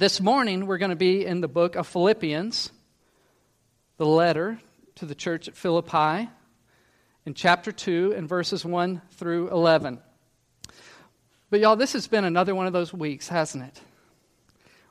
[0.00, 2.70] This morning, we're going to be in the book of Philippians,
[3.98, 4.58] the letter
[4.94, 6.30] to the church at Philippi,
[7.26, 10.00] in chapter 2, and verses 1 through 11.
[11.50, 13.78] But, y'all, this has been another one of those weeks, hasn't it?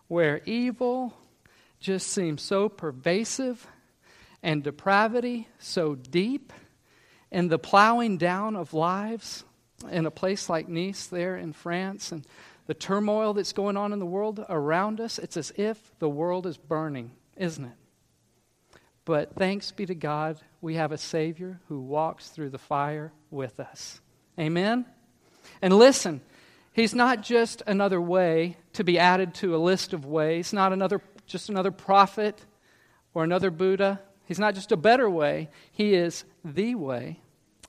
[0.10, 1.15] Where evil
[1.79, 3.65] just seems so pervasive
[4.44, 6.53] and depravity so deep,
[7.31, 9.44] and the plowing down of lives
[9.89, 12.28] in a place like Nice, there in France, and
[12.70, 16.45] the turmoil that's going on in the world around us, it's as if the world
[16.45, 18.80] is burning, isn't it?
[19.05, 23.59] But thanks be to God, we have a Savior who walks through the fire with
[23.59, 24.02] us.
[24.40, 24.86] Amen?
[25.64, 26.22] And listen,
[26.72, 31.02] He's not just another way to be added to a list of ways, not another,
[31.26, 32.45] just another prophet
[33.16, 34.00] or another Buddha.
[34.26, 37.20] He's not just a better way, He is the way,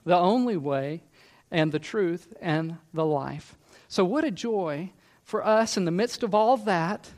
[0.04, 1.04] the only way,
[1.50, 3.56] and the truth and the life.
[3.90, 4.92] So, what a joy
[5.24, 7.10] for us in the midst of all that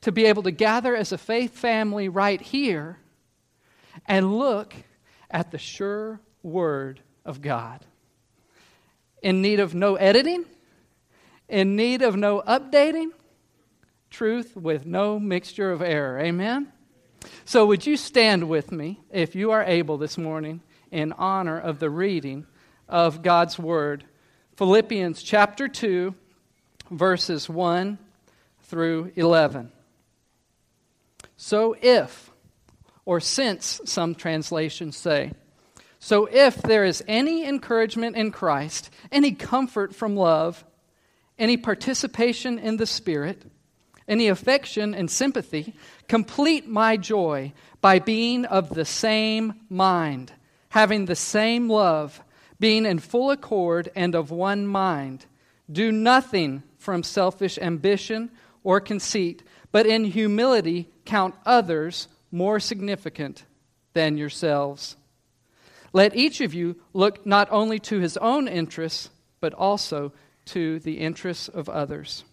[0.00, 3.00] to be able to gather as a faith family right here
[4.06, 4.74] and look
[5.30, 7.84] at the sure Word of God.
[9.22, 10.46] In need of no editing,
[11.50, 13.10] in need of no updating,
[14.08, 16.18] truth with no mixture of error.
[16.18, 16.72] Amen?
[17.44, 21.78] So, would you stand with me, if you are able this morning, in honor of
[21.78, 22.46] the reading
[22.88, 24.04] of God's Word?
[24.56, 26.14] Philippians chapter 2,
[26.92, 27.98] verses 1
[28.62, 29.72] through 11.
[31.36, 32.30] So if,
[33.04, 35.32] or since some translations say,
[35.98, 40.64] so if there is any encouragement in Christ, any comfort from love,
[41.36, 43.42] any participation in the Spirit,
[44.06, 45.74] any affection and sympathy,
[46.06, 50.32] complete my joy by being of the same mind,
[50.68, 52.22] having the same love
[52.58, 55.26] being in full accord and of one mind.
[55.70, 58.30] Do nothing from selfish ambition
[58.62, 63.44] or conceit, but in humility count others more significant
[63.92, 64.96] than yourselves.
[65.92, 69.10] Let each of you look not only to his own interests,
[69.40, 70.12] but also
[70.46, 72.24] to the interests of others.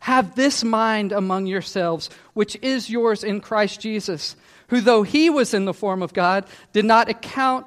[0.00, 4.36] Have this mind among yourselves, which is yours in Christ Jesus,
[4.68, 7.66] who, though he was in the form of God, did not account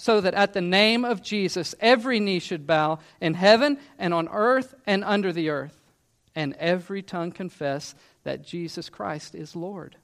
[0.00, 4.28] so that at the name of Jesus every knee should bow in heaven and on
[4.28, 5.78] earth and under the earth,
[6.34, 7.94] and every tongue confess
[8.24, 9.96] that Jesus Christ is Lord,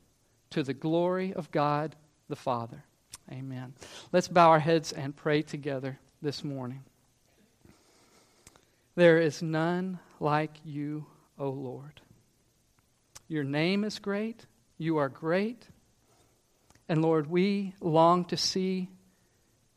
[0.50, 1.96] to the glory of God
[2.28, 2.84] the Father.
[3.32, 3.72] Amen.
[4.12, 6.84] Let's bow our heads and pray together this morning.
[8.96, 11.06] There is none like you,
[11.38, 12.02] O Lord.
[13.28, 14.44] Your name is great.
[14.76, 15.66] You are great.
[16.86, 18.90] And Lord, we long to see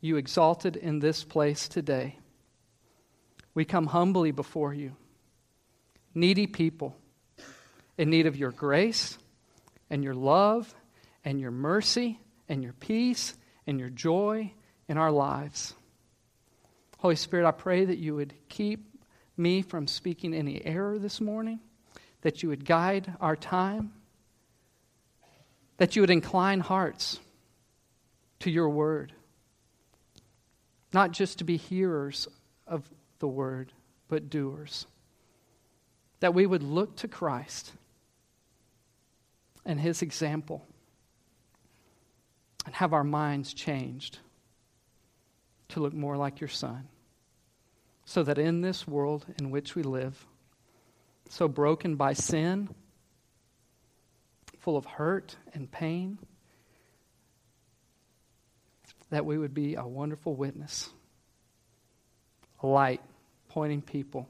[0.00, 2.18] you exalted in this place today.
[3.54, 4.96] We come humbly before you,
[6.14, 6.96] needy people
[7.98, 9.18] in need of your grace
[9.90, 10.74] and your love
[11.24, 12.18] and your mercy
[12.48, 13.34] and your peace
[13.66, 14.52] and your joy
[14.88, 15.74] in our lives.
[16.98, 18.86] Holy Spirit, I pray that you would keep
[19.36, 21.60] me from speaking any error this morning,
[22.22, 23.92] that you would guide our time,
[25.78, 27.18] that you would incline hearts
[28.40, 29.12] to your word
[30.92, 32.28] not just to be hearers
[32.66, 33.72] of the word,
[34.08, 34.86] but doers.
[36.20, 37.72] That we would look to Christ
[39.64, 40.66] and his example
[42.66, 44.18] and have our minds changed
[45.68, 46.88] to look more like your Son.
[48.04, 50.26] So that in this world in which we live,
[51.28, 52.68] so broken by sin,
[54.58, 56.18] full of hurt and pain,
[59.10, 60.88] that we would be a wonderful witness,
[62.62, 63.00] a light
[63.48, 64.28] pointing people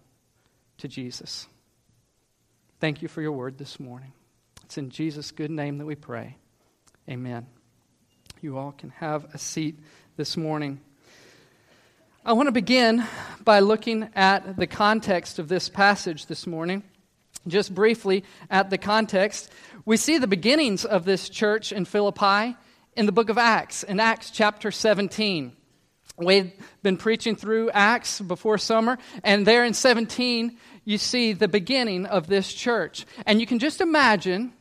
[0.79, 1.47] to Jesus.
[2.81, 4.13] Thank you for your word this morning.
[4.65, 6.37] It's in Jesus' good name that we pray.
[7.09, 7.47] Amen.
[8.41, 9.79] You all can have a seat
[10.17, 10.81] this morning.
[12.25, 13.05] I want to begin
[13.45, 16.83] by looking at the context of this passage this morning.
[17.47, 19.51] Just briefly at the context,
[19.85, 22.57] we see the beginnings of this church in Philippi
[23.01, 25.57] in the book of Acts, in Acts chapter 17.
[26.19, 26.53] We've
[26.83, 32.27] been preaching through Acts before summer, and there in 17, you see the beginning of
[32.27, 33.07] this church.
[33.25, 34.53] And you can just imagine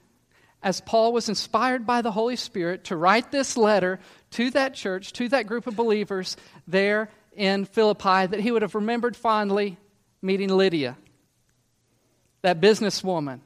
[0.63, 3.99] as Paul was inspired by the Holy Spirit to write this letter
[4.31, 8.73] to that church, to that group of believers there in Philippi, that he would have
[8.73, 9.75] remembered fondly
[10.21, 10.95] meeting Lydia,
[12.41, 13.41] that businesswoman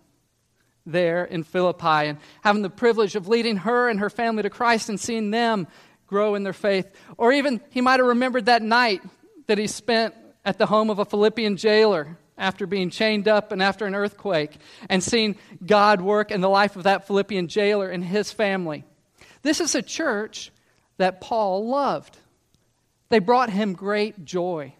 [0.85, 4.89] there in Philippi, and having the privilege of leading her and her family to Christ
[4.89, 5.67] and seeing them
[6.07, 6.89] grow in their faith.
[7.17, 9.01] Or even he might have remembered that night
[9.47, 10.13] that he spent
[10.45, 14.57] at the home of a Philippian jailer after being chained up and after an earthquake
[14.89, 18.83] and seeing God work in the life of that Philippian jailer and his family.
[19.41, 20.51] This is a church
[20.97, 22.17] that Paul loved.
[23.09, 24.73] They brought him great joy.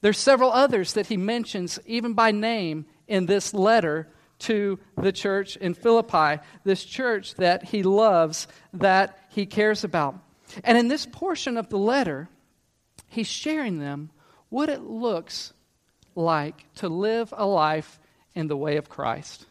[0.00, 4.08] There's several others that he mentions, even by name, in this letter
[4.40, 10.18] to the church in Philippi, this church that he loves, that he cares about.
[10.64, 12.28] And in this portion of the letter,
[13.08, 14.10] he's sharing them
[14.48, 15.52] what it looks
[16.14, 17.98] like to live a life
[18.34, 19.46] in the way of Christ.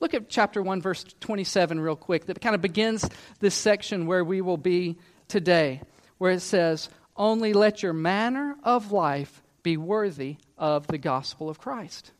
[0.00, 2.26] Look at chapter 1, verse 27, real quick.
[2.26, 4.98] That kind of begins this section where we will be
[5.28, 5.80] today,
[6.18, 11.60] where it says, Only let your manner of life be worthy of the gospel of
[11.60, 12.10] Christ.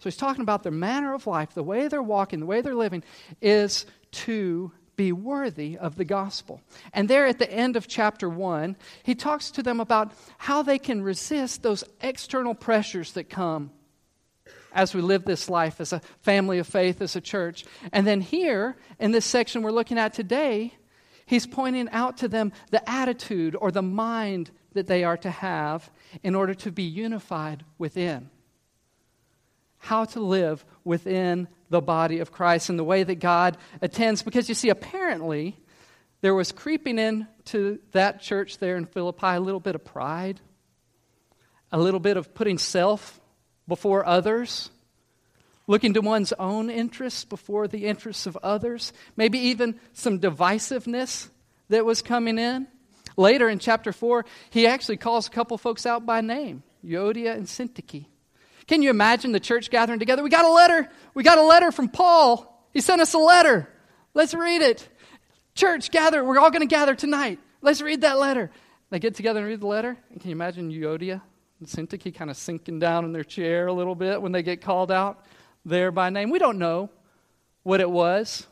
[0.00, 2.74] So he's talking about their manner of life, the way they're walking, the way they're
[2.74, 3.04] living,
[3.42, 6.62] is to be worthy of the gospel.
[6.94, 10.78] And there at the end of chapter 1, he talks to them about how they
[10.78, 13.72] can resist those external pressures that come
[14.72, 17.66] as we live this life as a family of faith, as a church.
[17.92, 20.72] And then here, in this section we're looking at today,
[21.26, 25.90] he's pointing out to them the attitude or the mind that they are to have
[26.22, 28.30] in order to be unified within
[29.80, 34.22] how to live within the body of Christ and the way that God attends.
[34.22, 35.56] Because you see, apparently,
[36.20, 40.40] there was creeping into that church there in Philippi a little bit of pride,
[41.72, 43.20] a little bit of putting self
[43.66, 44.70] before others,
[45.66, 51.28] looking to one's own interests before the interests of others, maybe even some divisiveness
[51.68, 52.66] that was coming in.
[53.16, 57.46] Later in chapter 4, he actually calls a couple folks out by name Euodia and
[57.46, 58.06] Syntyche.
[58.70, 60.22] Can you imagine the church gathering together?
[60.22, 60.88] We got a letter.
[61.12, 62.68] We got a letter from Paul.
[62.72, 63.68] He sent us a letter.
[64.14, 64.88] Let's read it.
[65.56, 66.24] Church, gather.
[66.24, 67.40] We're all going to gather tonight.
[67.62, 68.52] Let's read that letter.
[68.90, 69.96] They get together and read the letter.
[70.12, 71.20] And can you imagine Euodia
[71.58, 74.60] and Syntyche kind of sinking down in their chair a little bit when they get
[74.60, 75.26] called out
[75.64, 76.30] there by name?
[76.30, 76.90] We don't know
[77.64, 78.46] what it was,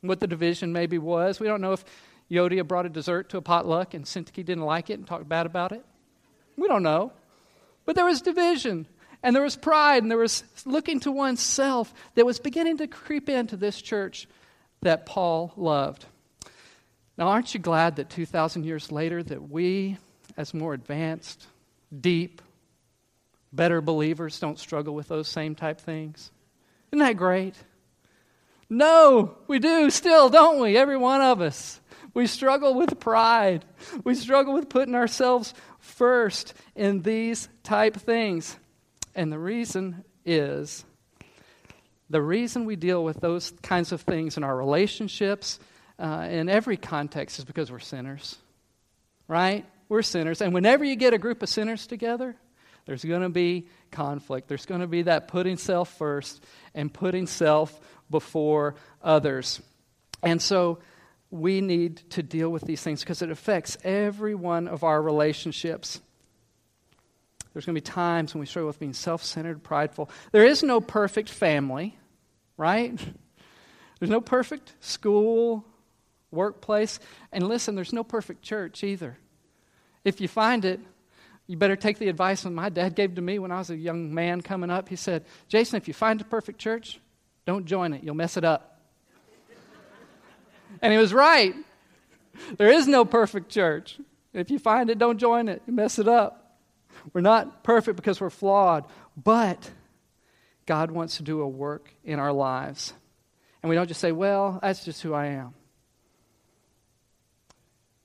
[0.00, 1.40] what the division maybe was.
[1.40, 1.84] We don't know if
[2.30, 5.44] Euodia brought a dessert to a potluck and Syntyche didn't like it and talked bad
[5.44, 5.84] about it.
[6.56, 7.12] We don't know.
[7.84, 8.86] But there was division.
[9.26, 13.28] And there was pride and there was looking to oneself that was beginning to creep
[13.28, 14.28] into this church
[14.82, 16.06] that Paul loved.
[17.18, 19.98] Now, aren't you glad that 2,000 years later that we,
[20.36, 21.44] as more advanced,
[22.00, 22.40] deep,
[23.52, 26.30] better believers, don't struggle with those same type things?
[26.92, 27.56] Isn't that great?
[28.70, 30.76] No, we do still, don't we?
[30.76, 31.80] Every one of us.
[32.14, 33.64] We struggle with pride.
[34.04, 38.56] We struggle with putting ourselves first in these type things.
[39.16, 40.84] And the reason is
[42.10, 45.58] the reason we deal with those kinds of things in our relationships,
[45.98, 48.36] uh, in every context, is because we're sinners.
[49.26, 49.64] Right?
[49.88, 50.40] We're sinners.
[50.42, 52.36] And whenever you get a group of sinners together,
[52.84, 54.48] there's going to be conflict.
[54.48, 57.80] There's going to be that putting self first and putting self
[58.10, 59.60] before others.
[60.22, 60.78] And so
[61.30, 66.00] we need to deal with these things because it affects every one of our relationships.
[67.56, 70.10] There's going to be times when we struggle with being self centered, prideful.
[70.30, 71.96] There is no perfect family,
[72.58, 72.94] right?
[73.98, 75.64] There's no perfect school,
[76.30, 77.00] workplace.
[77.32, 79.16] And listen, there's no perfect church either.
[80.04, 80.80] If you find it,
[81.46, 83.76] you better take the advice that my dad gave to me when I was a
[83.76, 84.90] young man coming up.
[84.90, 87.00] He said, Jason, if you find a perfect church,
[87.46, 88.04] don't join it.
[88.04, 88.82] You'll mess it up.
[90.82, 91.54] and he was right.
[92.58, 93.98] There is no perfect church.
[94.34, 95.62] If you find it, don't join it.
[95.66, 96.42] You mess it up.
[97.12, 98.84] We're not perfect because we're flawed,
[99.16, 99.70] but
[100.66, 102.92] God wants to do a work in our lives.
[103.62, 105.54] And we don't just say, well, that's just who I am.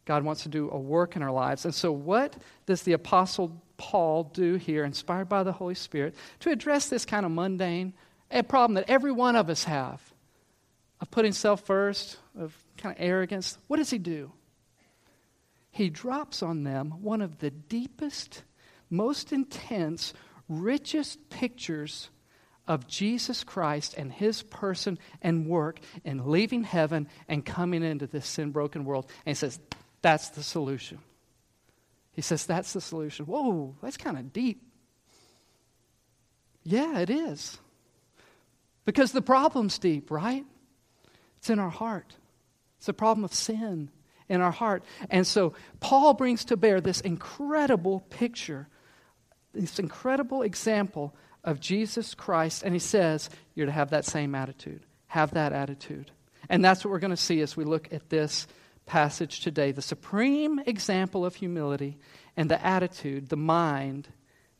[0.05, 1.65] God wants to do a work in our lives.
[1.65, 6.50] And so, what does the Apostle Paul do here, inspired by the Holy Spirit, to
[6.50, 7.93] address this kind of mundane
[8.48, 10.01] problem that every one of us have
[11.00, 13.58] of putting self first, of kind of arrogance?
[13.67, 14.31] What does he do?
[15.72, 18.43] He drops on them one of the deepest
[18.91, 20.13] most intense,
[20.48, 22.10] richest pictures
[22.67, 28.27] of Jesus Christ and his person and work in leaving heaven and coming into this
[28.27, 29.07] sin broken world.
[29.25, 29.60] And he says,
[30.01, 31.00] That's the solution.
[32.12, 33.25] He says, That's the solution.
[33.25, 34.62] Whoa, that's kind of deep.
[36.63, 37.57] Yeah, it is.
[38.86, 40.45] Because the problem's deep, right?
[41.38, 42.15] It's in our heart.
[42.77, 43.89] It's a problem of sin
[44.29, 44.83] in our heart.
[45.10, 48.67] And so Paul brings to bear this incredible picture,
[49.53, 52.63] this incredible example of Jesus Christ.
[52.63, 54.86] And he says, You're to have that same attitude.
[55.08, 56.12] Have that attitude.
[56.50, 58.48] And that's what we're going to see as we look at this
[58.88, 61.98] passage today the supreme example of humility
[62.36, 64.08] and the attitude, the mind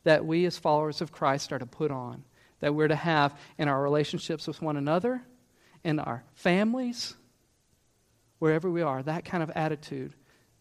[0.04, 2.24] that we as followers of Christ are to put on,
[2.60, 5.22] that we're to have in our relationships with one another,
[5.84, 7.14] in our families,
[8.38, 10.14] wherever we are, that kind of attitude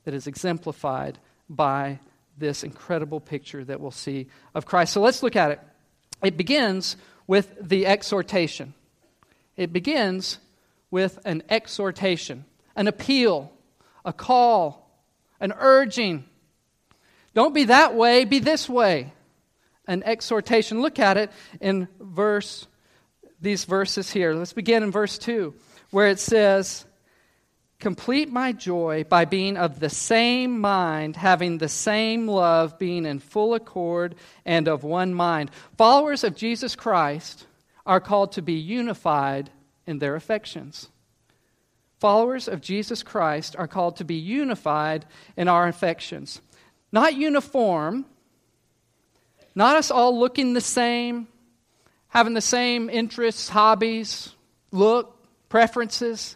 [0.03, 1.19] that is exemplified
[1.49, 1.99] by
[2.37, 4.93] this incredible picture that we'll see of Christ.
[4.93, 5.59] So let's look at it.
[6.23, 6.97] It begins
[7.27, 8.73] with the exhortation.
[9.57, 10.39] It begins
[10.89, 12.45] with an exhortation,
[12.75, 13.51] an appeal,
[14.03, 14.89] a call,
[15.39, 16.25] an urging.
[17.33, 19.13] Don't be that way, be this way.
[19.87, 20.81] An exhortation.
[20.81, 22.67] Look at it in verse
[23.41, 24.33] these verses here.
[24.33, 25.53] Let's begin in verse 2
[25.91, 26.85] where it says,
[27.81, 33.17] Complete my joy by being of the same mind, having the same love, being in
[33.17, 34.13] full accord
[34.45, 35.49] and of one mind.
[35.79, 37.47] Followers of Jesus Christ
[37.83, 39.49] are called to be unified
[39.87, 40.89] in their affections.
[41.99, 46.39] Followers of Jesus Christ are called to be unified in our affections.
[46.91, 48.05] Not uniform,
[49.55, 51.27] not us all looking the same,
[52.09, 54.35] having the same interests, hobbies,
[54.71, 55.17] look,
[55.49, 56.35] preferences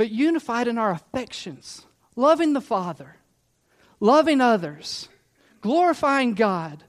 [0.00, 1.84] but unified in our affections,
[2.16, 3.16] loving the Father,
[4.00, 5.10] loving others,
[5.60, 6.82] glorifying God,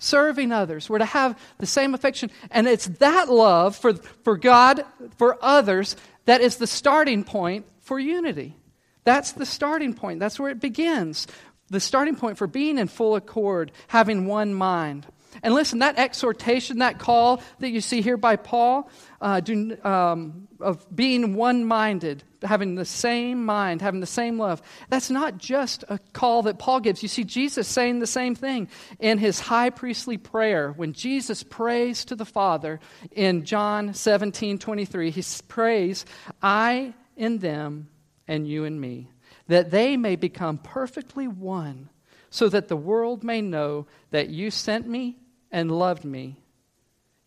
[0.00, 0.90] serving others.
[0.90, 2.32] We're to have the same affection.
[2.50, 4.84] And it's that love for, for God,
[5.18, 8.56] for others, that is the starting point for unity.
[9.04, 10.18] That's the starting point.
[10.18, 11.28] That's where it begins.
[11.68, 15.06] The starting point for being in full accord, having one mind.
[15.42, 18.90] And listen, that exhortation, that call that you see here by Paul,
[19.20, 24.62] uh, do, um, of being one minded, having the same mind, having the same love,
[24.88, 27.02] that's not just a call that Paul gives.
[27.02, 28.68] You see Jesus saying the same thing
[28.98, 30.72] in his high priestly prayer.
[30.72, 32.80] When Jesus prays to the Father
[33.12, 36.04] in John 17 23, he prays,
[36.42, 37.88] I in them
[38.26, 39.10] and you in me,
[39.48, 41.88] that they may become perfectly one
[42.30, 45.16] so that the world may know that you sent me
[45.50, 46.36] and loved me,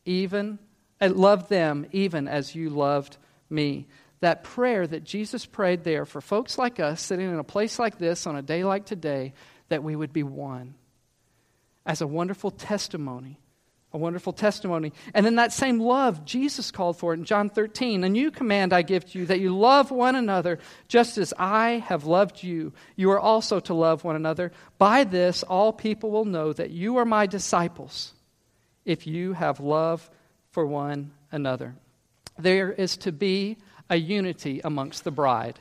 [0.05, 0.59] even
[0.99, 3.17] and loved them even as you loved
[3.49, 3.87] me.
[4.19, 7.97] That prayer that Jesus prayed there for folks like us sitting in a place like
[7.97, 9.33] this on a day like today,
[9.69, 10.75] that we would be one.
[11.85, 13.39] As a wonderful testimony
[13.93, 14.93] a wonderful testimony.
[15.13, 18.03] And then that same love Jesus called for in John 13.
[18.03, 21.83] A new command I give to you that you love one another just as I
[21.87, 22.71] have loved you.
[22.95, 24.51] You are also to love one another.
[24.77, 28.13] By this, all people will know that you are my disciples
[28.85, 30.09] if you have love
[30.51, 31.75] for one another.
[32.37, 33.57] There is to be
[33.89, 35.59] a unity amongst the bride,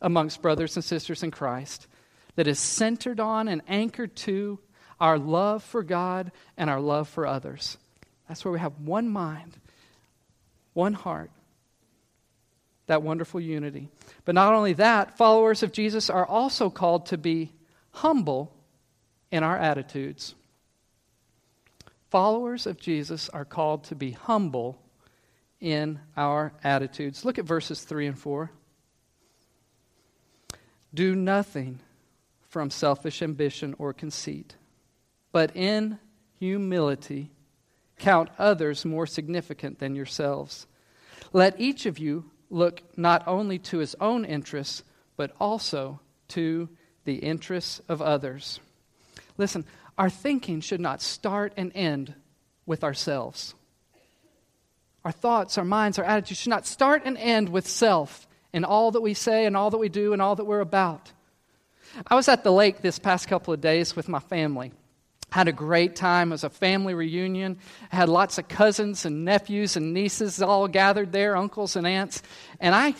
[0.00, 1.86] amongst brothers and sisters in Christ,
[2.36, 4.60] that is centered on and anchored to
[5.00, 7.78] our love for God and our love for others.
[8.28, 9.56] That's where we have one mind,
[10.74, 11.30] one heart,
[12.86, 13.88] that wonderful unity.
[14.24, 17.52] But not only that, followers of Jesus are also called to be
[17.90, 18.52] humble
[19.30, 20.34] in our attitudes.
[22.10, 24.80] Followers of Jesus are called to be humble
[25.60, 27.24] in our attitudes.
[27.24, 28.50] Look at verses 3 and 4.
[30.94, 31.80] Do nothing
[32.48, 34.56] from selfish ambition or conceit
[35.32, 35.98] but in
[36.38, 37.30] humility
[37.98, 40.66] count others more significant than yourselves.
[41.32, 44.82] Let each of you look not only to his own interests,
[45.16, 46.68] but also to
[47.04, 48.60] the interests of others.
[49.36, 49.64] Listen,
[49.96, 52.14] our thinking should not start and end
[52.66, 53.54] with ourselves.
[55.04, 58.90] Our thoughts, our minds, our attitudes should not start and end with self in all
[58.92, 61.12] that we say and all that we do and all that we're about.
[62.06, 64.72] I was at the lake this past couple of days with my family.
[65.30, 66.30] Had a great time.
[66.30, 67.58] It was a family reunion.
[67.90, 72.22] Had lots of cousins and nephews and nieces all gathered there, uncles and aunts.
[72.60, 72.94] And I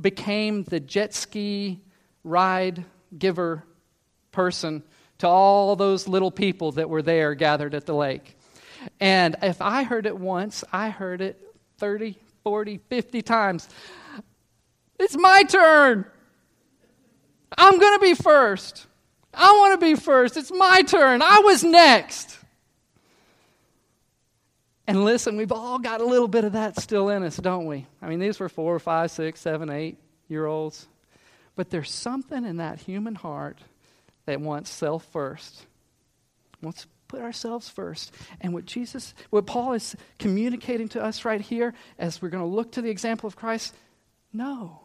[0.00, 1.80] became the jet ski
[2.24, 2.84] ride
[3.16, 3.64] giver
[4.32, 4.82] person
[5.18, 8.36] to all those little people that were there gathered at the lake.
[9.00, 11.40] And if I heard it once, I heard it
[11.78, 13.68] 30, 40, 50 times.
[14.98, 16.04] It's my turn.
[17.56, 18.87] I'm going to be first.
[19.34, 20.36] I want to be first.
[20.36, 21.22] It's my turn.
[21.22, 22.38] I was next.
[24.86, 27.86] And listen, we've all got a little bit of that still in us, don't we?
[28.00, 30.86] I mean, these were four, five, six, seven, eight year olds.
[31.56, 33.58] But there's something in that human heart
[34.24, 35.66] that wants self first,
[36.62, 38.14] wants to put ourselves first.
[38.40, 42.48] And what Jesus, what Paul is communicating to us right here as we're going to
[42.48, 43.74] look to the example of Christ,
[44.32, 44.80] no.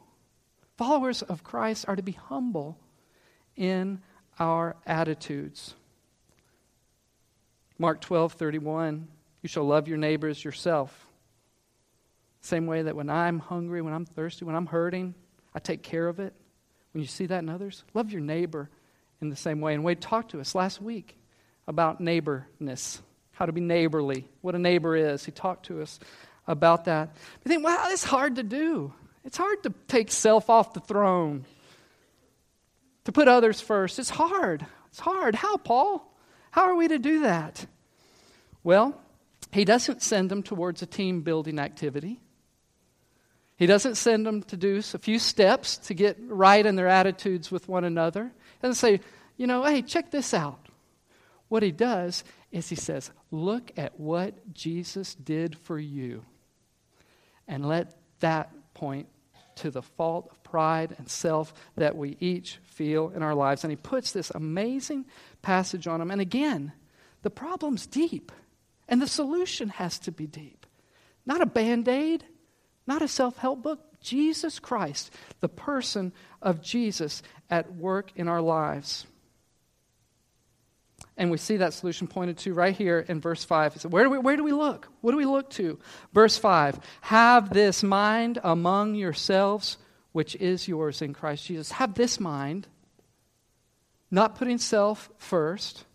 [0.77, 2.77] Followers of Christ are to be humble
[3.55, 4.01] in
[4.39, 5.75] our attitudes.
[7.77, 9.07] Mark 12, 31,
[9.41, 11.07] you shall love your neighbors yourself.
[12.41, 15.15] Same way that when I'm hungry, when I'm thirsty, when I'm hurting,
[15.55, 16.33] I take care of it.
[16.91, 18.69] When you see that in others, love your neighbor
[19.21, 19.73] in the same way.
[19.73, 21.17] And Wade talked to us last week
[21.67, 25.25] about neighborness, how to be neighborly, what a neighbor is.
[25.25, 25.99] He talked to us
[26.47, 27.15] about that.
[27.43, 28.93] We think, wow, it's hard to do.
[29.23, 31.45] It's hard to take self off the throne,
[33.05, 33.99] to put others first.
[33.99, 34.65] It's hard.
[34.87, 35.35] It's hard.
[35.35, 36.09] How, Paul?
[36.51, 37.65] How are we to do that?
[38.63, 38.99] Well,
[39.51, 42.19] he doesn't send them towards a team building activity.
[43.55, 47.51] He doesn't send them to do a few steps to get right in their attitudes
[47.51, 48.31] with one another.
[48.61, 49.01] And say,
[49.37, 50.69] you know, hey, check this out.
[51.49, 56.23] What he does is he says, look at what Jesus did for you.
[57.47, 59.07] And let that point
[59.57, 63.63] to the fault of pride and self that we each feel in our lives.
[63.63, 65.05] And he puts this amazing
[65.41, 66.11] passage on him.
[66.11, 66.73] And again,
[67.21, 68.31] the problem's deep,
[68.87, 70.65] and the solution has to be deep.
[71.25, 72.25] Not a band aid,
[72.85, 73.79] not a self help book.
[74.01, 79.05] Jesus Christ, the person of Jesus at work in our lives.
[81.15, 83.81] And we see that solution pointed to right here in verse 5.
[83.81, 84.89] So where, do we, where do we look?
[85.01, 85.79] What do we look to?
[86.11, 89.77] Verse 5 Have this mind among yourselves,
[90.11, 91.71] which is yours in Christ Jesus.
[91.73, 92.67] Have this mind,
[94.09, 95.85] not putting self first,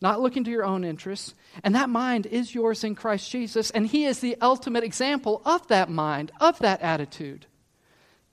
[0.00, 1.34] not looking to your own interests.
[1.64, 3.70] And that mind is yours in Christ Jesus.
[3.72, 7.46] And He is the ultimate example of that mind, of that attitude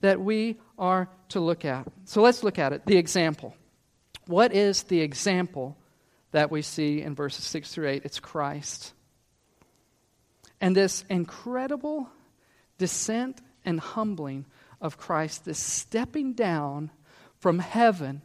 [0.00, 1.86] that we are to look at.
[2.04, 3.56] So let's look at it the example.
[4.26, 5.76] What is the example
[6.32, 8.04] that we see in verses 6 through 8?
[8.04, 8.92] It's Christ.
[10.60, 12.08] And this incredible
[12.78, 14.46] descent and humbling
[14.80, 16.90] of Christ, this stepping down
[17.38, 18.22] from heaven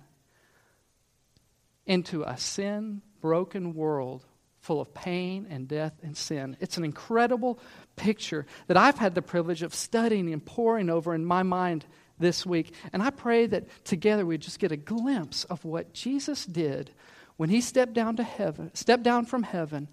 [1.86, 4.26] into a sin broken world
[4.60, 6.56] full of pain and death and sin.
[6.60, 7.60] It's an incredible
[7.96, 11.86] picture that I've had the privilege of studying and poring over in my mind
[12.22, 12.74] this week.
[12.94, 16.92] And I pray that together we just get a glimpse of what Jesus did
[17.38, 19.90] when he stepped down to heaven, stepped down from heaven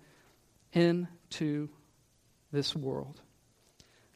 [0.73, 1.69] into
[2.53, 3.21] this world.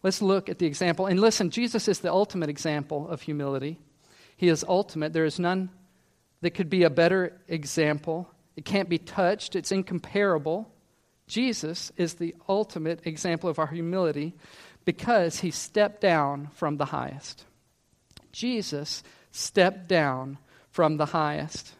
[0.03, 1.07] Let's look at the example.
[1.07, 3.79] And listen, Jesus is the ultimate example of humility.
[4.37, 5.13] He is ultimate.
[5.13, 5.71] There is none
[6.41, 8.29] that could be a better example.
[8.57, 10.71] It can't be touched, it's incomparable.
[11.27, 14.35] Jesus is the ultimate example of our humility
[14.85, 17.45] because he stepped down from the highest.
[18.33, 20.39] Jesus stepped down
[20.71, 21.73] from the highest.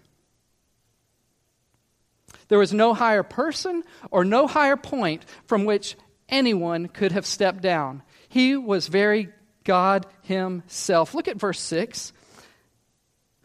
[2.49, 5.97] There was no higher person or no higher point from which
[6.29, 8.03] anyone could have stepped down.
[8.29, 9.31] He was very
[9.65, 11.15] God Himself.
[11.15, 12.13] Look at verse 6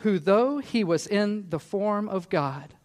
[0.01, 2.75] who, though he was in the form of God,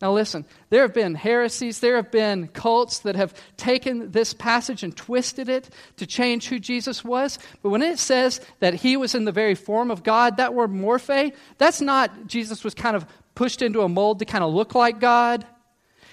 [0.00, 4.84] now, listen, there have been heresies, there have been cults that have taken this passage
[4.84, 7.38] and twisted it to change who Jesus was.
[7.62, 10.70] But when it says that he was in the very form of God, that word
[10.70, 14.76] morphe, that's not Jesus was kind of pushed into a mold to kind of look
[14.76, 15.44] like God.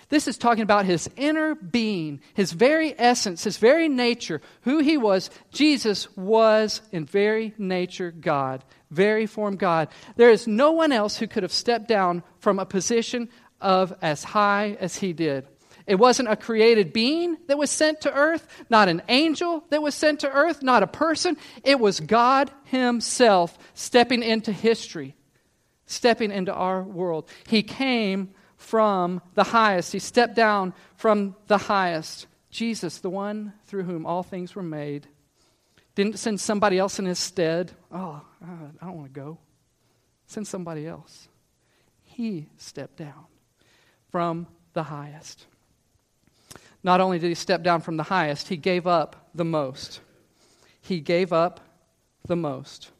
[0.09, 4.97] This is talking about his inner being, his very essence, his very nature, who he
[4.97, 5.29] was.
[5.51, 9.89] Jesus was in very nature God, very form God.
[10.15, 13.29] There is no one else who could have stepped down from a position
[13.65, 15.47] of as high as he did.
[15.87, 19.95] It wasn't a created being that was sent to earth, not an angel that was
[19.95, 21.35] sent to earth, not a person.
[21.63, 25.15] It was God Himself stepping into history,
[25.87, 27.27] stepping into our world.
[27.47, 32.27] He came from the highest, He stepped down from the highest.
[32.51, 35.07] Jesus, the one through whom all things were made,
[35.93, 37.71] didn't send somebody else in His stead.
[37.91, 39.39] Oh, I don't want to go.
[40.27, 41.27] Send somebody else.
[42.03, 43.25] He stepped down
[44.15, 45.45] from the highest.
[46.85, 49.99] Not only did he step down from the highest, he gave up the most.
[50.79, 51.59] He gave up
[52.25, 52.91] the most.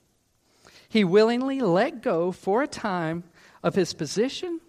[0.89, 3.23] He willingly let go for a time
[3.63, 4.59] of his position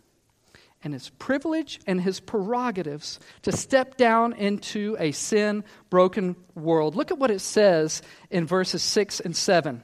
[0.85, 6.94] and his privilege and his prerogatives to step down into a sin broken world.
[6.94, 9.82] Look at what it says in verses 6 and 7.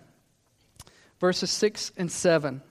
[1.18, 2.62] Verses 6 and 7.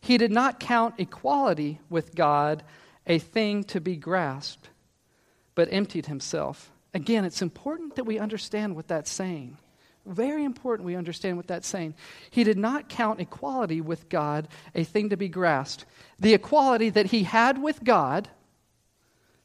[0.00, 2.64] He did not count equality with God
[3.10, 4.70] a thing to be grasped,
[5.56, 6.70] but emptied himself.
[6.94, 9.58] Again, it's important that we understand what that's saying.
[10.06, 11.94] Very important we understand what that's saying.
[12.30, 14.46] He did not count equality with God
[14.76, 15.86] a thing to be grasped.
[16.20, 18.28] The equality that he had with God,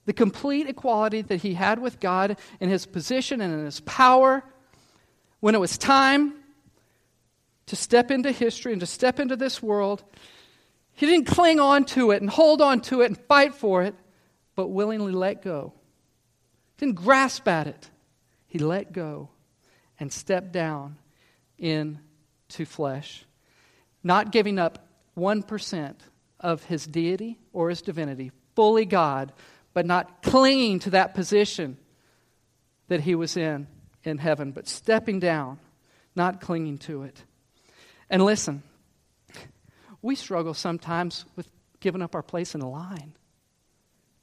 [0.06, 4.43] the complete equality that he had with God in his position and in his power,
[5.39, 6.36] when it was time
[7.65, 10.04] to step into history and to step into this world,
[10.95, 13.95] he didn't cling on to it and hold on to it and fight for it,
[14.55, 15.73] but willingly let go.
[16.77, 17.89] Didn't grasp at it.
[18.47, 19.29] He let go
[19.99, 20.97] and stepped down
[21.58, 23.25] into flesh,
[24.03, 25.95] not giving up 1%
[26.39, 29.34] of his deity or his divinity, fully God,
[29.73, 31.77] but not clinging to that position
[32.88, 33.67] that he was in
[34.03, 35.60] in heaven, but stepping down,
[36.15, 37.23] not clinging to it.
[38.10, 38.63] And listen,
[40.05, 43.13] we struggle sometimes with giving up our place in a line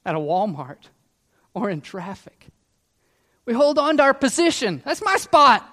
[0.05, 0.87] at a Walmart
[1.53, 2.47] or in traffic.
[3.45, 4.81] We hold on to our position.
[4.85, 5.69] That's my spot.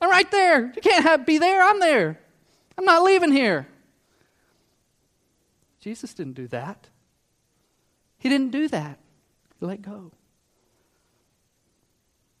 [0.00, 0.72] I'm right there.
[0.74, 1.62] You can't have, be there.
[1.62, 2.18] I'm there.
[2.78, 3.68] I'm not leaving here.
[5.80, 6.88] Jesus didn't do that.
[8.16, 8.98] He didn't do that.
[9.60, 10.10] He let go.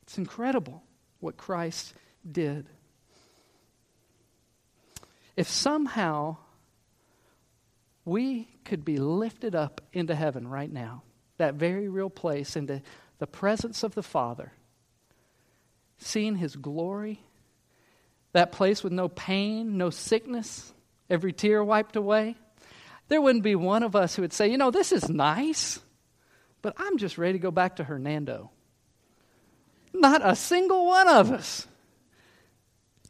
[0.04, 0.82] It's incredible
[1.20, 1.92] what Christ
[2.30, 2.66] did.
[5.36, 6.36] If somehow
[8.04, 11.02] we could be lifted up into heaven right now,
[11.38, 12.82] that very real place, into
[13.18, 14.52] the presence of the Father,
[15.98, 17.20] seeing His glory,
[18.32, 20.72] that place with no pain, no sickness,
[21.10, 22.36] every tear wiped away,
[23.08, 25.80] there wouldn't be one of us who would say, you know, this is nice,
[26.62, 28.50] but I'm just ready to go back to Hernando.
[29.92, 31.66] Not a single one of us.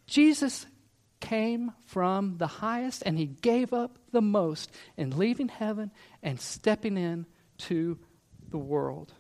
[0.06, 0.66] Jesus
[1.24, 5.90] came from the highest and he gave up the most in leaving heaven
[6.22, 7.24] and stepping in
[7.56, 7.98] to
[8.50, 9.14] the world.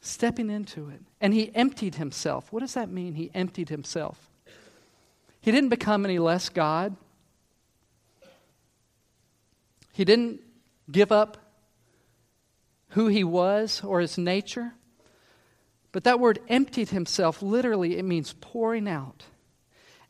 [0.00, 1.00] Stepping into it.
[1.20, 2.52] And he emptied himself.
[2.52, 3.14] What does that mean?
[3.14, 4.28] He emptied himself.
[5.40, 6.96] He didn't become any less God.
[9.92, 10.40] He didn't
[10.90, 11.38] give up
[12.90, 14.72] who he was or his nature.
[15.92, 19.24] But that word emptied himself, literally, it means pouring out.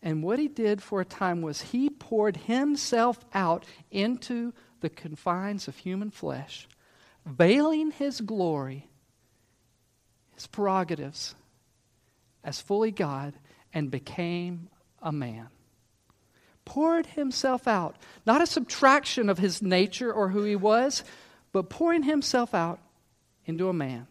[0.03, 5.67] And what he did for a time was he poured himself out into the confines
[5.67, 6.69] of human flesh,
[7.27, 8.89] veiling his glory,
[10.35, 11.35] his prerogatives
[12.45, 13.35] as fully God,
[13.75, 14.69] and became
[15.03, 15.49] a man.
[16.65, 21.03] Poured himself out, not a subtraction of his nature or who he was,
[21.53, 22.79] but pouring himself out
[23.47, 24.07] into a man.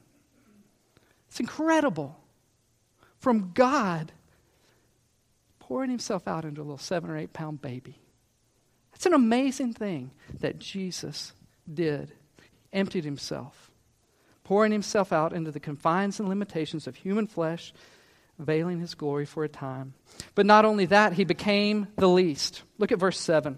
[1.30, 2.20] It's incredible.
[3.20, 4.12] From God
[5.68, 8.00] pouring himself out into a little seven or eight pound baby.
[8.94, 11.34] That's an amazing thing that Jesus
[11.72, 12.14] did.
[12.72, 13.70] Emptied himself,
[14.46, 17.74] pouring himself out into the confines and limitations of human flesh,
[18.40, 19.94] veiling his glory for a time.
[20.36, 22.64] But not only that, he became the least.
[22.78, 23.58] Look at verse 7.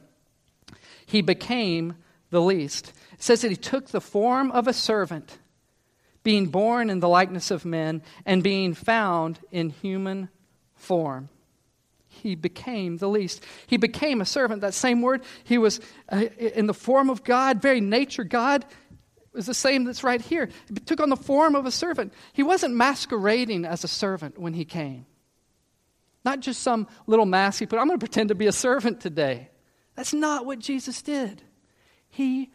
[1.06, 1.96] He became
[2.32, 2.92] the least.
[3.14, 5.38] It says that he took the form of a servant,
[6.24, 10.30] being born in the likeness of men, and being found in human
[10.76, 11.30] form
[12.20, 13.44] he became the least.
[13.68, 14.62] He became a servant.
[14.62, 15.80] That same word, he was
[16.12, 18.66] uh, in the form of God, very nature God
[19.34, 20.50] was the same that's right here.
[20.68, 22.14] He took on the form of a servant.
[22.34, 25.06] He wasn't masquerading as a servant when he came.
[26.26, 29.00] Not just some little mask he put, I'm going to pretend to be a servant
[29.00, 29.50] today.
[29.96, 31.42] That's not what Jesus did.
[32.10, 32.52] He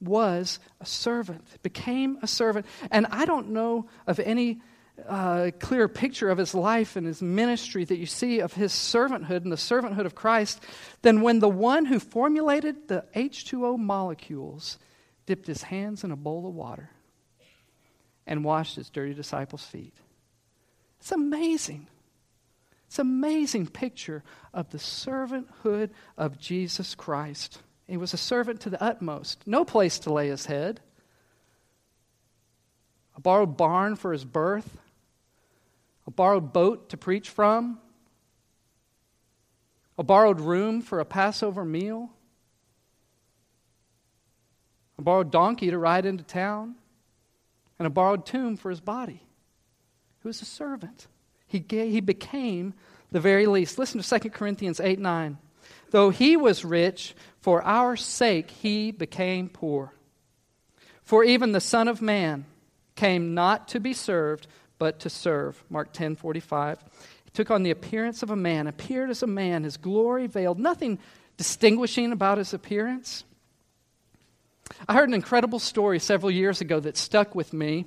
[0.00, 2.66] was a servant, became a servant.
[2.90, 4.60] And I don't know of any
[5.06, 9.42] uh, clear picture of his life and his ministry that you see of his servanthood
[9.42, 10.62] and the servanthood of Christ
[11.02, 14.78] than when the one who formulated the H2O molecules
[15.26, 16.90] dipped his hands in a bowl of water
[18.26, 19.94] and washed his dirty disciples' feet.
[20.98, 21.86] It's amazing.
[22.86, 24.22] It's an amazing picture
[24.54, 27.60] of the servanthood of Jesus Christ.
[27.86, 30.80] He was a servant to the utmost, no place to lay his head,
[33.16, 34.78] a borrowed barn for his birth,
[36.06, 37.78] a borrowed boat to preach from,
[39.98, 42.10] a borrowed room for a Passover meal,
[44.98, 46.74] a borrowed donkey to ride into town,
[47.78, 49.22] and a borrowed tomb for his body.
[50.22, 51.06] He was a servant.
[51.46, 52.74] He, gave, he became
[53.12, 53.78] the very least.
[53.78, 55.38] Listen to 2 Corinthians 8 9.
[55.90, 59.92] Though he was rich, for our sake he became poor.
[61.02, 62.44] For even the Son of Man
[62.96, 65.62] came not to be served, but to serve.
[65.70, 66.78] Mark 10 45.
[67.24, 70.58] He took on the appearance of a man, appeared as a man, his glory veiled,
[70.58, 70.98] nothing
[71.36, 73.24] distinguishing about his appearance.
[74.88, 77.86] I heard an incredible story several years ago that stuck with me.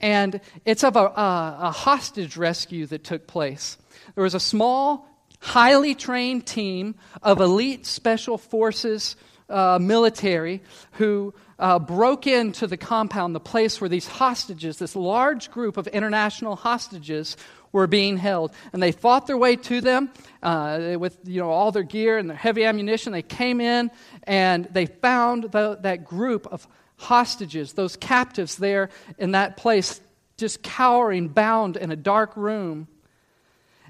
[0.00, 3.78] And it's of a, a, a hostage rescue that took place.
[4.14, 5.08] There was a small,
[5.40, 9.16] highly trained team of elite special forces
[9.48, 15.50] uh, military who uh, broke into the compound, the place where these hostages, this large
[15.50, 17.36] group of international hostages,
[17.70, 18.52] were being held.
[18.72, 20.10] And they fought their way to them
[20.42, 23.12] uh, with you know, all their gear and their heavy ammunition.
[23.12, 23.90] They came in
[24.24, 30.00] and they found the, that group of hostages, those captives there in that place,
[30.38, 32.88] just cowering, bound in a dark room.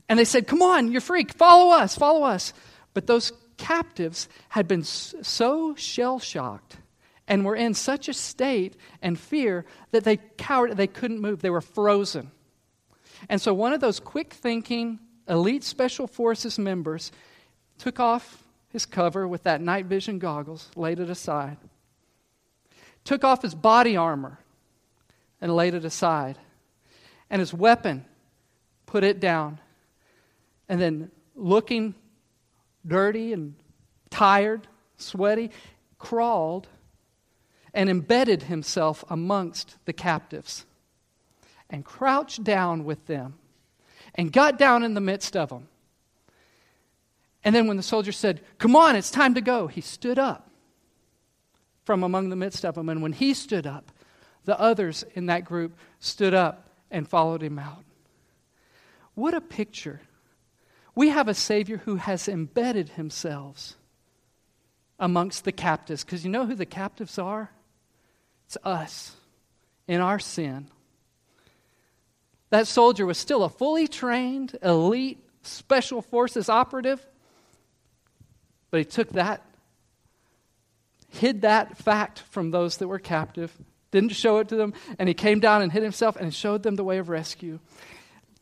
[0.08, 1.24] And they said, Come on, you're free.
[1.24, 2.52] Follow us, follow us.
[2.94, 6.76] But those captives had been so shell shocked
[7.30, 11.48] and were in such a state and fear that they cowered, they couldn't move, they
[11.48, 12.32] were frozen.
[13.28, 17.12] And so one of those quick thinking, elite special forces members
[17.78, 21.56] took off his cover with that night vision goggles, laid it aside,
[23.04, 24.40] took off his body armor
[25.40, 26.36] and laid it aside,
[27.30, 28.04] and his weapon,
[28.86, 29.60] put it down,
[30.68, 31.94] and then looking
[32.84, 33.54] dirty and
[34.10, 34.66] tired,
[34.96, 35.52] sweaty,
[35.96, 36.66] crawled
[37.72, 40.64] and embedded himself amongst the captives
[41.68, 43.34] and crouched down with them
[44.14, 45.68] and got down in the midst of them.
[47.44, 50.50] And then when the soldier said, Come on, it's time to go, he stood up
[51.84, 52.88] from among the midst of them.
[52.88, 53.90] And when he stood up,
[54.44, 57.84] the others in that group stood up and followed him out.
[59.14, 60.00] What a picture.
[60.94, 63.74] We have a Savior who has embedded himself
[64.98, 66.04] amongst the captives.
[66.04, 67.50] Because you know who the captives are?
[68.50, 69.14] It's us
[69.86, 70.66] in our sin.
[72.48, 77.00] That soldier was still a fully trained, elite, special forces operative,
[78.72, 79.46] but he took that,
[81.10, 83.56] hid that fact from those that were captive,
[83.92, 86.74] didn't show it to them, and he came down and hid himself and showed them
[86.74, 87.60] the way of rescue.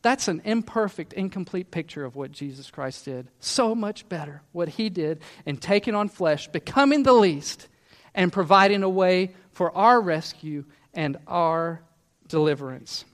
[0.01, 3.27] That's an imperfect, incomplete picture of what Jesus Christ did.
[3.41, 7.67] So much better what he did in taking on flesh, becoming the least,
[8.13, 11.81] and providing a way for our rescue and our
[12.27, 13.05] deliverance.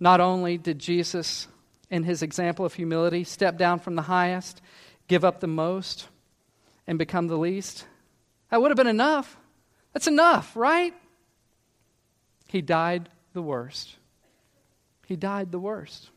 [0.00, 1.48] Not only did Jesus,
[1.90, 4.60] in his example of humility, step down from the highest,
[5.08, 6.08] give up the most,
[6.86, 7.86] and become the least,
[8.50, 9.36] that would have been enough.
[9.92, 10.94] That's enough, right?
[12.48, 13.96] He died the worst.
[15.06, 16.10] He died the worst.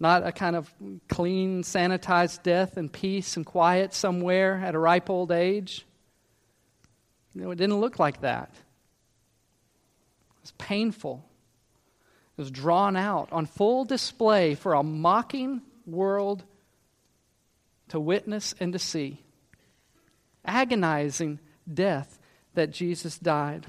[0.00, 0.72] Not a kind of
[1.08, 5.86] clean, sanitized death and peace and quiet somewhere at a ripe old age.
[7.34, 8.50] You know, it didn't look like that.
[8.52, 11.24] It was painful.
[12.36, 16.44] It was drawn out on full display for a mocking world
[17.88, 19.20] to witness and to see.
[20.44, 21.38] Agonizing
[21.72, 22.18] death
[22.54, 23.66] that Jesus died.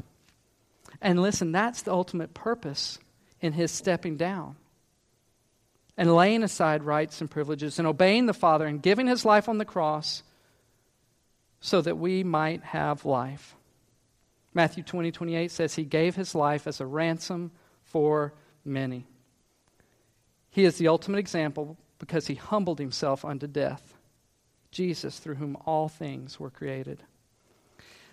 [1.01, 2.97] And listen, that's the ultimate purpose
[3.41, 4.55] in his stepping down
[5.97, 9.57] and laying aside rights and privileges and obeying the Father and giving his life on
[9.57, 10.23] the cross
[11.59, 13.55] so that we might have life.
[14.53, 17.51] Matthew 20, 28 says, He gave his life as a ransom
[17.83, 19.05] for many.
[20.49, 23.93] He is the ultimate example because he humbled himself unto death.
[24.71, 27.01] Jesus, through whom all things were created.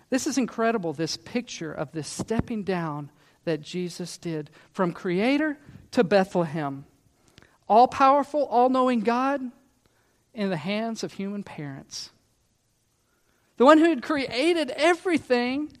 [0.09, 3.11] This is incredible, this picture of this stepping down
[3.43, 5.57] that Jesus did from Creator
[5.91, 6.85] to Bethlehem
[7.73, 9.41] all powerful, all knowing God
[10.31, 12.11] in the hands of human parents.
[13.57, 15.71] The one who had created everything,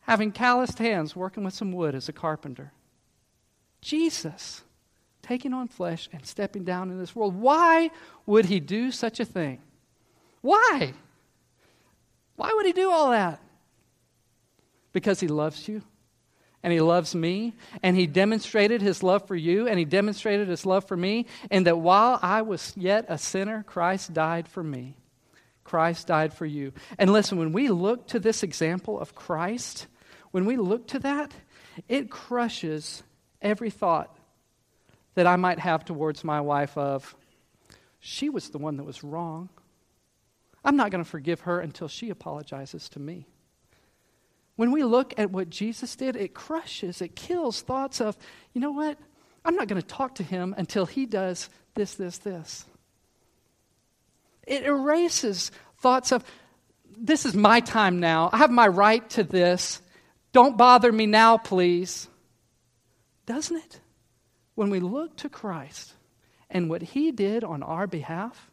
[0.00, 2.72] having calloused hands, working with some wood as a carpenter.
[3.80, 4.64] Jesus
[5.22, 7.34] taking on flesh and stepping down in this world.
[7.34, 7.90] Why
[8.26, 9.62] would he do such a thing?
[10.42, 10.92] Why?
[12.36, 13.40] Why would he do all that?
[14.92, 15.80] Because he loves you
[16.66, 20.66] and he loves me, and he demonstrated his love for you, and he demonstrated his
[20.66, 24.96] love for me, and that while I was yet a sinner, Christ died for me.
[25.62, 26.72] Christ died for you.
[26.98, 29.86] And listen, when we look to this example of Christ,
[30.32, 31.32] when we look to that,
[31.88, 33.04] it crushes
[33.40, 34.18] every thought
[35.14, 37.14] that I might have towards my wife of,
[38.00, 39.50] she was the one that was wrong.
[40.64, 43.28] I'm not going to forgive her until she apologizes to me.
[44.56, 48.16] When we look at what Jesus did, it crushes, it kills thoughts of,
[48.54, 48.98] you know what?
[49.44, 52.64] I'm not going to talk to him until he does this, this, this.
[54.46, 56.24] It erases thoughts of,
[56.96, 58.30] this is my time now.
[58.32, 59.82] I have my right to this.
[60.32, 62.08] Don't bother me now, please.
[63.26, 63.80] Doesn't it?
[64.54, 65.92] When we look to Christ
[66.48, 68.50] and what he did on our behalf,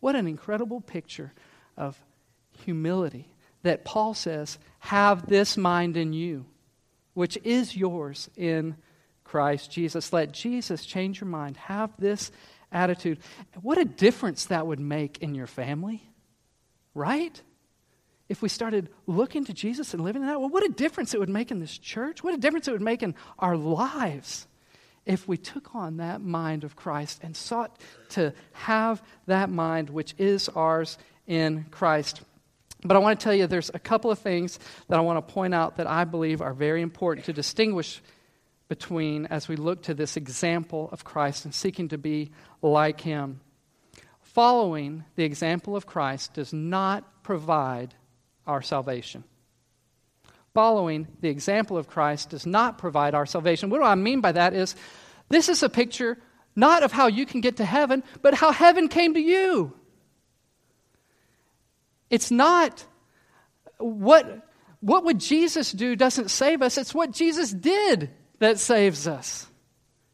[0.00, 1.32] what an incredible picture
[1.76, 2.00] of
[2.64, 3.33] humility
[3.64, 6.46] that Paul says have this mind in you,
[7.14, 8.76] which is yours in
[9.24, 10.12] Christ Jesus.
[10.12, 11.56] Let Jesus change your mind.
[11.56, 12.30] Have this
[12.70, 13.18] attitude.
[13.62, 16.02] What a difference that would make in your family,
[16.94, 17.40] right?
[18.28, 21.20] If we started looking to Jesus and living in that, well, what a difference it
[21.20, 22.22] would make in this church.
[22.22, 24.46] What a difference it would make in our lives
[25.06, 27.78] if we took on that mind of Christ and sought
[28.10, 32.22] to have that mind which is ours in Christ.
[32.84, 35.34] But I want to tell you there's a couple of things that I want to
[35.34, 38.02] point out that I believe are very important to distinguish
[38.68, 43.40] between as we look to this example of Christ and seeking to be like him.
[44.20, 47.94] Following the example of Christ does not provide
[48.46, 49.24] our salvation.
[50.52, 53.70] Following the example of Christ does not provide our salvation.
[53.70, 54.76] What do I mean by that is
[55.28, 56.18] this is a picture
[56.56, 59.74] not of how you can get to heaven, but how heaven came to you.
[62.14, 62.86] It's not
[63.78, 64.46] what,
[64.78, 69.48] what would Jesus do doesn't save us, it's what Jesus did that saves us.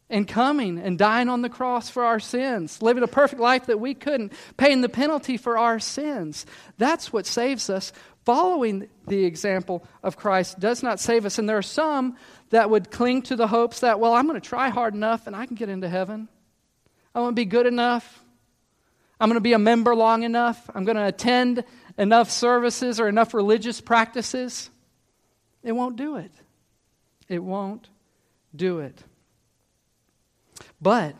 [0.08, 3.78] And coming and dying on the cross for our sins, living a perfect life that
[3.78, 6.46] we couldn't, paying the penalty for our sins.
[6.78, 7.92] That's what saves us.
[8.24, 11.38] Following the example of Christ does not save us.
[11.38, 12.16] And there are some
[12.48, 15.36] that would cling to the hopes that, well, I'm going to try hard enough and
[15.36, 16.28] I can get into heaven.
[17.14, 18.24] I'm going to be good enough.
[19.20, 20.70] I'm going to be a member long enough.
[20.74, 21.62] I'm going to attend
[22.00, 24.70] enough services or enough religious practices.
[25.62, 26.32] It won't do it.
[27.28, 27.88] It won't
[28.56, 29.04] do it.
[30.80, 31.14] But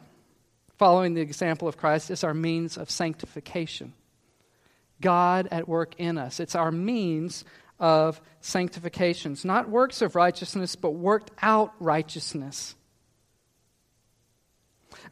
[0.78, 3.92] following the example of Christ is our means of sanctification.
[5.02, 6.40] God at work in us.
[6.40, 7.44] It's our means
[7.78, 9.32] of sanctification.
[9.32, 12.74] It's not works of righteousness, but worked out righteousness.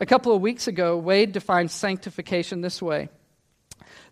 [0.00, 3.11] A couple of weeks ago, Wade defined sanctification this way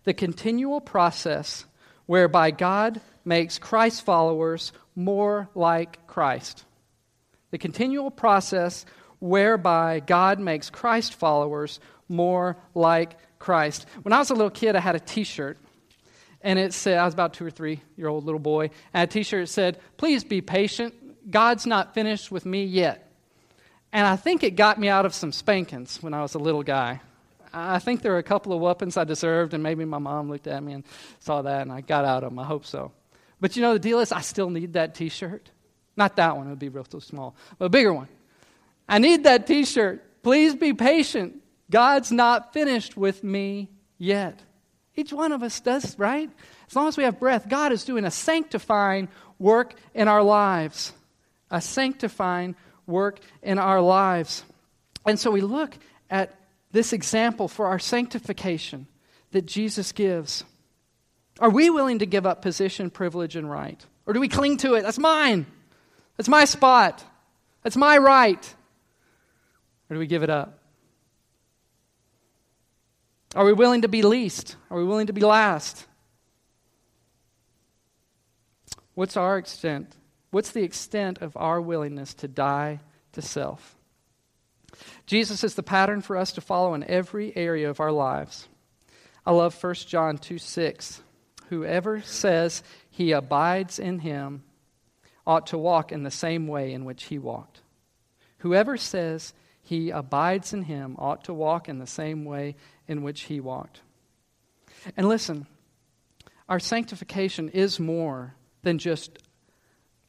[0.03, 1.65] the continual process
[2.05, 6.65] whereby God makes Christ followers more like Christ
[7.51, 8.85] the continual process
[9.19, 13.85] whereby God makes Christ followers more like Christ.
[14.03, 15.57] When I was a little kid, I had a t shirt.
[16.41, 18.69] And it said, I was about two or three year old little boy.
[18.93, 21.31] And a t shirt said, Please be patient.
[21.31, 23.11] God's not finished with me yet.
[23.91, 26.63] And I think it got me out of some spankings when I was a little
[26.63, 27.01] guy.
[27.57, 30.47] I think there were a couple of weapons I deserved, and maybe my mom looked
[30.47, 30.83] at me and
[31.19, 32.39] saw that, and I got out of them.
[32.39, 32.91] I hope so.
[33.41, 35.49] But you know, the deal is, I still need that t shirt.
[35.95, 38.07] Not that one, it would be real too small, but a bigger one.
[38.87, 40.03] I need that t shirt.
[40.21, 41.41] Please be patient.
[41.69, 44.39] God's not finished with me yet.
[44.95, 46.29] Each one of us does, right?
[46.67, 50.93] As long as we have breath, God is doing a sanctifying work in our lives.
[51.51, 54.43] A sanctifying work in our lives.
[55.05, 55.77] And so we look
[56.09, 56.36] at
[56.71, 58.87] this example for our sanctification
[59.31, 60.43] that Jesus gives.
[61.39, 63.83] Are we willing to give up position, privilege, and right?
[64.05, 64.81] Or do we cling to it?
[64.81, 65.45] That's mine.
[66.17, 67.03] That's my spot.
[67.63, 68.55] That's my right.
[69.89, 70.59] Or do we give it up?
[73.35, 74.55] Are we willing to be least?
[74.69, 75.85] Are we willing to be last?
[78.95, 79.95] What's our extent?
[80.31, 82.79] What's the extent of our willingness to die
[83.11, 83.76] to self?
[85.05, 88.47] Jesus is the pattern for us to follow in every area of our lives.
[89.25, 91.01] I love 1 John 2 6.
[91.49, 94.43] Whoever says he abides in him
[95.25, 97.61] ought to walk in the same way in which he walked.
[98.39, 102.55] Whoever says he abides in him ought to walk in the same way
[102.87, 103.81] in which he walked.
[104.95, 105.47] And listen,
[106.47, 109.19] our sanctification is more than just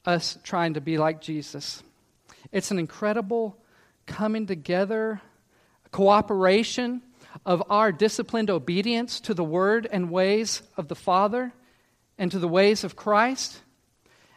[0.05, 1.83] us trying to be like Jesus.
[2.53, 3.57] It's an incredible
[4.09, 5.21] coming together,
[5.93, 7.03] cooperation
[7.47, 11.53] of our disciplined obedience to the word and ways of the Father
[12.19, 13.61] and to the ways of Christ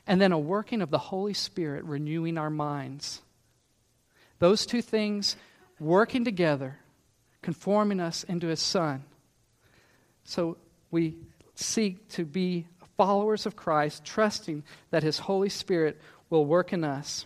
[0.06, 3.22] and then a working of the Holy Spirit renewing our minds.
[4.40, 5.36] Those two things
[5.80, 6.78] working together,
[7.42, 9.04] conforming us into His Son.
[10.24, 10.58] So
[10.90, 11.18] we
[11.56, 17.26] seek to be followers of Christ, trusting that His Holy Spirit will work in us.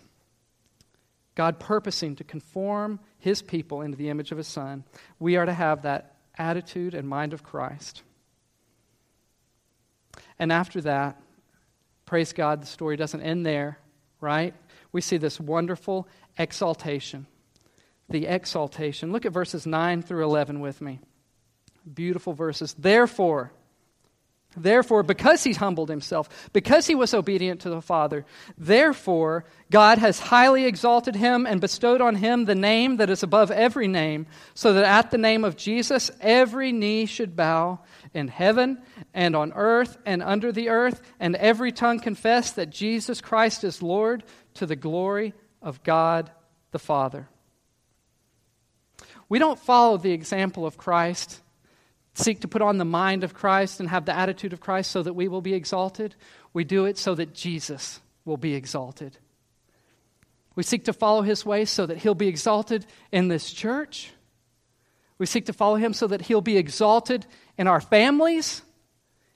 [1.36, 4.84] God purposing to conform His people into the image of His Son.
[5.19, 8.02] We are to have that attitude and mind of Christ.
[10.40, 11.21] And after that,
[12.06, 13.79] Praise God, the story doesn't end there,
[14.21, 14.54] right?
[14.92, 16.08] We see this wonderful
[16.38, 17.25] exaltation.
[18.10, 19.12] The exaltation.
[19.12, 21.00] Look at verses 9 through 11 with me.
[21.92, 22.75] Beautiful verses.
[22.77, 23.52] Therefore,
[24.58, 28.25] Therefore, because he humbled himself, because he was obedient to the Father,
[28.58, 33.51] therefore God has highly exalted him and bestowed on him the name that is above
[33.51, 37.79] every name, so that at the name of Jesus every knee should bow
[38.13, 38.81] in heaven
[39.13, 43.81] and on earth and under the earth, and every tongue confess that Jesus Christ is
[43.81, 44.23] Lord
[44.56, 46.31] to the glory of God
[46.71, 47.27] the Father.
[49.27, 51.41] We don't follow the example of Christ
[52.16, 55.04] seek to put on the mind of Christ and have the attitude of Christ so
[55.04, 56.16] that we will be exalted.
[56.54, 59.18] We do it so that Jesus will be exalted.
[60.56, 64.13] We seek to follow his ways so that he'll be exalted in this church.
[65.18, 67.26] We seek to follow him so that he'll be exalted
[67.58, 68.62] in our families,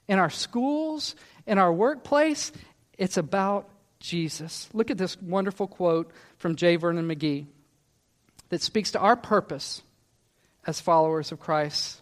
[0.08, 1.14] in our schools,
[1.46, 2.52] in our workplace.
[2.96, 3.68] It's about
[3.98, 4.68] Jesus.
[4.72, 6.76] Look at this wonderful quote from J.
[6.76, 7.46] Vernon McGee
[8.48, 9.82] that speaks to our purpose
[10.66, 12.00] as followers of Christ.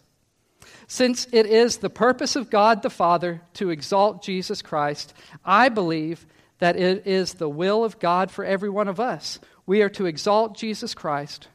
[0.87, 5.13] Since it is the purpose of God the Father to exalt Jesus Christ,
[5.45, 6.25] I believe
[6.59, 9.39] that it is the will of God for every one of us.
[9.65, 11.47] We are to exalt Jesus Christ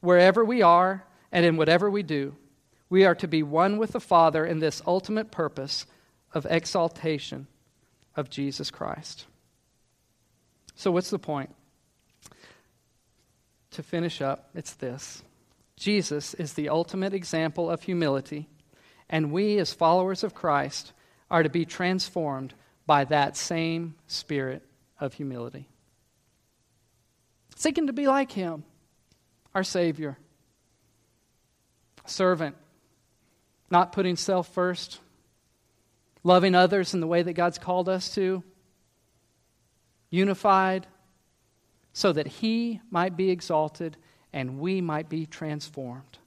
[0.00, 2.36] wherever we are and in whatever we do.
[2.90, 5.86] We are to be one with the Father in this ultimate purpose
[6.32, 7.46] of exaltation
[8.16, 9.26] of Jesus Christ.
[10.74, 11.54] So, what's the point?
[13.72, 15.22] To finish up, it's this
[15.78, 18.48] Jesus is the ultimate example of humility,
[19.08, 20.92] and we, as followers of Christ,
[21.30, 22.52] are to be transformed
[22.84, 24.62] by that same spirit
[24.98, 25.68] of humility.
[27.54, 28.64] Seeking to be like Him,
[29.54, 30.18] our Savior,
[32.06, 32.56] servant,
[33.70, 34.98] not putting self first,
[36.24, 38.42] loving others in the way that God's called us to,
[40.10, 40.88] unified,
[41.92, 43.96] so that He might be exalted
[44.32, 46.18] and we might be transformed.